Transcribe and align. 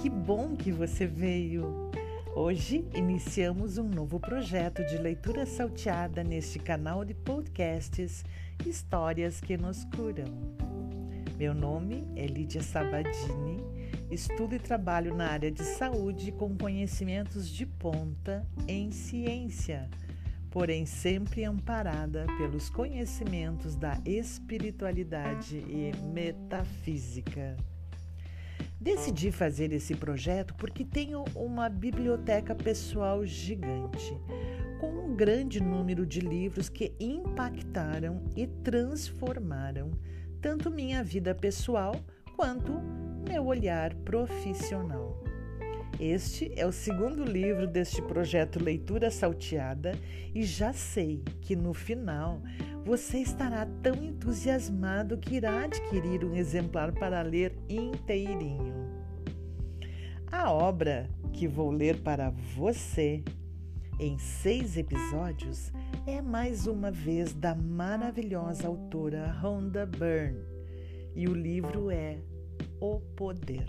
que 0.00 0.08
bom 0.08 0.56
que 0.56 0.72
você 0.72 1.06
veio! 1.06 1.90
Hoje 2.34 2.88
iniciamos 2.94 3.76
um 3.76 3.86
novo 3.86 4.18
projeto 4.18 4.82
de 4.86 4.96
leitura 4.96 5.44
salteada 5.44 6.24
neste 6.24 6.58
canal 6.58 7.04
de 7.04 7.12
podcasts 7.12 8.24
Histórias 8.64 9.38
que 9.38 9.58
nos 9.58 9.84
curam. 9.94 10.56
Meu 11.36 11.52
nome 11.52 12.08
é 12.16 12.24
Lídia 12.24 12.62
Sabadini, 12.62 13.62
estudo 14.10 14.54
e 14.54 14.58
trabalho 14.58 15.14
na 15.14 15.28
área 15.28 15.52
de 15.52 15.64
saúde 15.64 16.32
com 16.32 16.56
conhecimentos 16.56 17.46
de 17.46 17.66
ponta 17.66 18.42
em 18.66 18.90
ciência, 18.90 19.90
porém 20.50 20.86
sempre 20.86 21.44
amparada 21.44 22.24
pelos 22.38 22.70
conhecimentos 22.70 23.76
da 23.76 24.00
espiritualidade 24.06 25.58
e 25.58 25.92
metafísica. 26.06 27.54
Decidi 28.80 29.32
fazer 29.32 29.72
esse 29.72 29.94
projeto 29.94 30.54
porque 30.54 30.84
tenho 30.84 31.24
uma 31.34 31.68
biblioteca 31.68 32.54
pessoal 32.54 33.24
gigante, 33.24 34.16
com 34.78 34.88
um 34.88 35.16
grande 35.16 35.60
número 35.60 36.04
de 36.04 36.20
livros 36.20 36.68
que 36.68 36.94
impactaram 37.00 38.22
e 38.36 38.46
transformaram 38.46 39.90
tanto 40.40 40.70
minha 40.70 41.02
vida 41.02 41.34
pessoal 41.34 41.96
quanto 42.36 42.72
meu 43.26 43.46
olhar 43.46 43.94
profissional. 43.94 45.25
Este 45.98 46.52
é 46.56 46.66
o 46.66 46.72
segundo 46.72 47.24
livro 47.24 47.66
deste 47.66 48.02
projeto 48.02 48.62
Leitura 48.62 49.10
Salteada 49.10 49.92
e 50.34 50.42
já 50.42 50.70
sei 50.70 51.22
que 51.40 51.56
no 51.56 51.72
final 51.72 52.42
você 52.84 53.18
estará 53.18 53.66
tão 53.82 54.04
entusiasmado 54.04 55.16
que 55.16 55.36
irá 55.36 55.64
adquirir 55.64 56.22
um 56.22 56.36
exemplar 56.36 56.92
para 56.92 57.22
ler 57.22 57.56
inteirinho. 57.66 58.74
A 60.30 60.52
obra 60.52 61.08
que 61.32 61.48
vou 61.48 61.70
ler 61.70 62.02
para 62.02 62.28
você 62.28 63.24
em 63.98 64.18
seis 64.18 64.76
episódios 64.76 65.72
é 66.06 66.20
mais 66.20 66.66
uma 66.66 66.90
vez 66.90 67.32
da 67.32 67.54
maravilhosa 67.54 68.68
autora 68.68 69.32
Rhonda 69.40 69.86
Byrne 69.86 70.44
e 71.14 71.26
o 71.26 71.32
livro 71.32 71.90
é 71.90 72.18
O 72.78 73.00
Poder. 73.00 73.66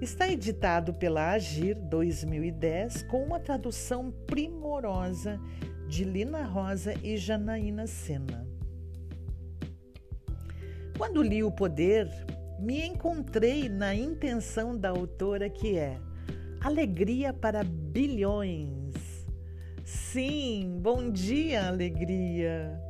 Está 0.00 0.28
editado 0.28 0.94
pela 0.94 1.32
Agir 1.32 1.74
2010 1.74 3.02
com 3.02 3.24
uma 3.24 3.40
tradução 3.40 4.12
primorosa 4.28 5.40
de 5.88 6.04
Lina 6.04 6.44
Rosa 6.44 6.94
e 7.02 7.16
Janaína 7.16 7.84
Sena. 7.88 8.46
Quando 10.96 11.20
li 11.20 11.42
O 11.42 11.50
Poder, 11.50 12.08
me 12.60 12.86
encontrei 12.86 13.68
na 13.68 13.92
intenção 13.92 14.76
da 14.76 14.90
autora 14.90 15.50
que 15.50 15.76
é 15.76 15.98
alegria 16.60 17.32
para 17.32 17.64
bilhões. 17.64 18.94
Sim, 19.84 20.78
bom 20.80 21.10
dia, 21.10 21.66
alegria. 21.66 22.87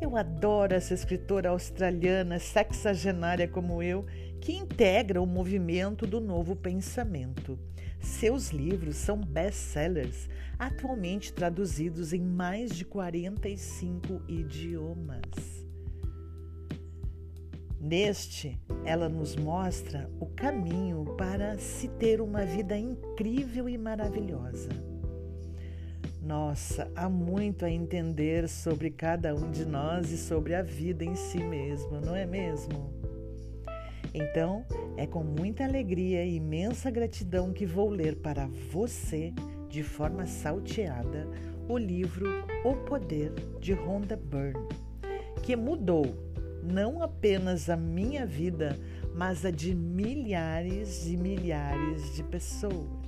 Eu 0.00 0.16
adoro 0.16 0.74
essa 0.74 0.94
escritora 0.94 1.50
australiana 1.50 2.38
sexagenária 2.38 3.46
como 3.46 3.82
eu 3.82 4.06
que 4.40 4.52
integra 4.52 5.20
o 5.20 5.26
movimento 5.26 6.06
do 6.06 6.18
novo 6.20 6.56
pensamento. 6.56 7.58
Seus 8.00 8.48
livros 8.48 8.96
são 8.96 9.20
best-sellers, 9.20 10.26
atualmente 10.58 11.34
traduzidos 11.34 12.14
em 12.14 12.22
mais 12.22 12.70
de 12.70 12.86
45 12.86 14.22
idiomas. 14.26 15.60
Neste, 17.78 18.58
ela 18.86 19.08
nos 19.08 19.36
mostra 19.36 20.10
o 20.18 20.26
caminho 20.26 21.14
para 21.18 21.58
se 21.58 21.88
ter 21.88 22.22
uma 22.22 22.44
vida 22.44 22.76
incrível 22.76 23.68
e 23.68 23.76
maravilhosa. 23.76 24.68
Nossa, 26.22 26.90
há 26.94 27.08
muito 27.08 27.64
a 27.64 27.70
entender 27.70 28.46
sobre 28.46 28.90
cada 28.90 29.34
um 29.34 29.50
de 29.50 29.64
nós 29.64 30.12
e 30.12 30.18
sobre 30.18 30.54
a 30.54 30.62
vida 30.62 31.02
em 31.02 31.14
si 31.14 31.42
mesmo, 31.42 31.98
não 31.98 32.14
é 32.14 32.26
mesmo? 32.26 32.92
Então, 34.12 34.66
é 34.96 35.06
com 35.06 35.24
muita 35.24 35.64
alegria 35.64 36.24
e 36.24 36.36
imensa 36.36 36.90
gratidão 36.90 37.52
que 37.52 37.64
vou 37.64 37.88
ler 37.88 38.16
para 38.16 38.46
você, 38.70 39.32
de 39.68 39.82
forma 39.82 40.26
salteada, 40.26 41.26
o 41.66 41.78
livro 41.78 42.26
O 42.64 42.74
Poder 42.84 43.32
de 43.58 43.72
Rhonda 43.72 44.16
Byrne, 44.16 44.68
que 45.42 45.56
mudou 45.56 46.04
não 46.62 47.02
apenas 47.02 47.70
a 47.70 47.76
minha 47.76 48.26
vida, 48.26 48.76
mas 49.14 49.46
a 49.46 49.50
de 49.50 49.74
milhares 49.74 51.06
e 51.06 51.16
milhares 51.16 52.14
de 52.14 52.22
pessoas. 52.24 52.99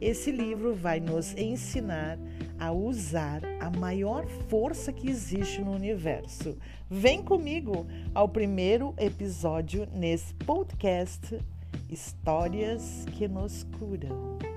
Esse 0.00 0.32
livro 0.32 0.74
vai 0.74 0.98
nos 0.98 1.36
ensinar 1.36 2.18
a 2.58 2.72
usar 2.72 3.42
a 3.60 3.68
maior 3.68 4.26
força 4.48 4.92
que 4.92 5.10
existe 5.10 5.60
no 5.60 5.72
universo. 5.72 6.56
Vem 6.88 7.22
comigo 7.22 7.86
ao 8.14 8.26
primeiro 8.26 8.94
episódio 8.96 9.86
nesse 9.92 10.32
podcast 10.34 11.38
Histórias 11.90 13.04
que 13.12 13.28
nos 13.28 13.64
curam. 13.78 14.49